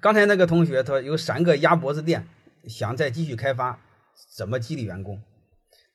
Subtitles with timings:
[0.00, 2.28] 刚才那个同学他有三个鸭脖子店，
[2.68, 3.80] 想再继续开发，
[4.36, 5.20] 怎么激励员工？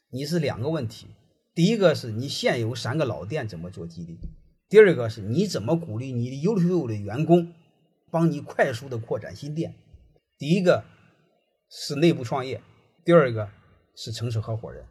[0.09, 1.07] 你是两个问题，
[1.55, 4.19] 第一个是你现有三个老店怎么做激励？
[4.67, 7.53] 第二个是你怎么鼓励你的优秀的员工
[8.11, 9.73] 帮你快速的扩展新店？
[10.37, 10.83] 第一个
[11.69, 12.61] 是内部创业，
[13.05, 13.47] 第二个
[13.95, 14.83] 是城市合伙人。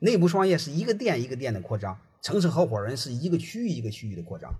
[0.00, 4.52] 内部创业是一个店一个店的扩张，城市合伙人是一个区域一个区域的扩张。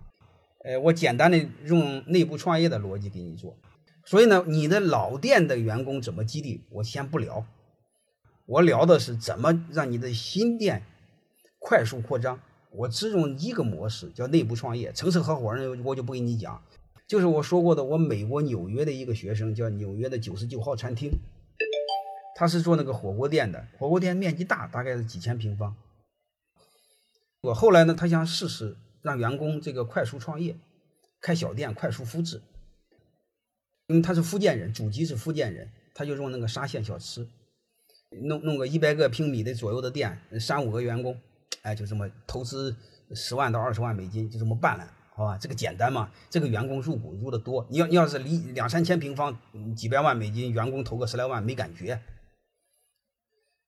[0.64, 3.56] 呃，我简单的用内部创业的逻辑给你做。
[4.06, 7.44] 所以呢，你的老店的员工怎么激励，我先不聊，
[8.46, 10.84] 我聊的是怎么让你的新店
[11.58, 12.40] 快速扩张。
[12.70, 14.92] 我只用一个模式，叫内部创业。
[14.92, 16.62] 城市合伙人我就不跟你讲，
[17.08, 21.10] 就是我说过的，我美国纽约的一个学生，叫纽约的九十九号餐厅，
[22.36, 25.74] 他是做那个火锅店的，火锅店面积大，大概是几千平方。
[27.40, 30.56] 我后来呢，他想试试让员工这个快速创业，
[31.20, 32.40] 开小店，快速复制。
[33.88, 37.26] 因为他是福建人，祖籍是福建人，他就用那个沙县小吃，
[38.22, 41.16] 弄弄个一百个平米的左右的店，三五个员工，
[41.62, 42.74] 哎，就这么投资
[43.14, 45.38] 十万到二十万美金，就这么办了，好吧？
[45.38, 46.10] 这个简单嘛？
[46.28, 49.38] 这个员工入股入的多，你要你要是离两三千平方，
[49.76, 52.00] 几百万美金，员工投个十来万没感觉。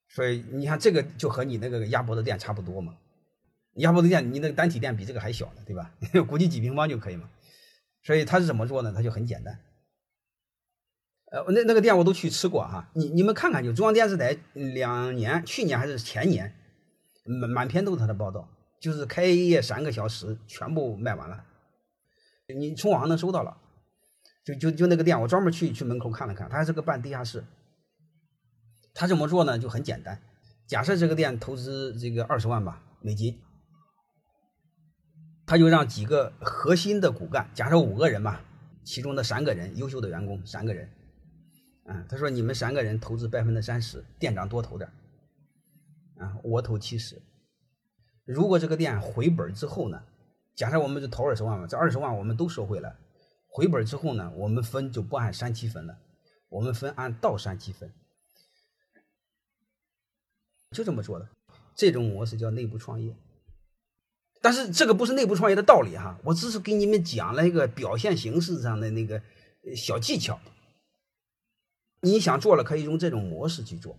[0.08, 2.96] 所以你看这个就和你那个鸭脖子店差不多嘛。
[3.74, 5.94] 鸭脖子店你那个单体店比这个还小呢，对吧？
[6.26, 7.30] 估计几平方就可以嘛。
[8.02, 8.92] 所以他是怎么做呢？
[8.92, 9.56] 他就很简单。
[11.30, 16.54] 呃，那那个店我都去吃过哈，你你们看看，就中央电视台两年，去年还是前年，
[17.24, 18.48] 满满篇都是他的报道，
[18.80, 21.44] 就是开业三个小时全部卖完了，
[22.58, 23.58] 你从网上能搜到了，
[24.42, 27.44] 就就就那个店，我专门去去门口看了看，它还是个半地下室。
[28.94, 29.58] 他怎么做呢？
[29.58, 30.20] 就很简单，
[30.66, 33.38] 假设这个店投资这个二十万吧美金，
[35.46, 38.40] 他就让几个核心的骨干，假设五个人吧，
[38.82, 40.88] 其中的三个人优秀的员工三个人。
[41.88, 44.90] 啊，他说你们三个人投资百分之三十，店长多投点
[46.18, 47.20] 啊，我投七十。
[48.26, 50.02] 如果这个店回本之后呢，
[50.54, 52.94] 假设我们就投二十万嘛，这二十万我们都收回来，
[53.46, 55.98] 回本之后呢，我们分就不按三七分了，
[56.50, 57.90] 我们分按倒三七分，
[60.72, 61.26] 就这么做的。
[61.74, 63.16] 这种模式叫内部创业，
[64.42, 69.22] 但是这个不是内部创业的道理哈，我只是给你们讲了一个表现形式上的那个
[69.74, 70.38] 小技巧。
[72.00, 73.96] 你想做了，可以用这种模式去做。